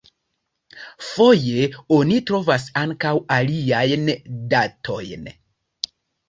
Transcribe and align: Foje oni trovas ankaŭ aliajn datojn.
Foje 1.09 1.65
oni 1.97 2.17
trovas 2.29 2.65
ankaŭ 2.85 3.11
aliajn 3.37 4.09
datojn. 4.55 5.29